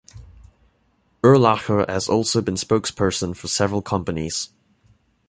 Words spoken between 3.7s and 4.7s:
companies.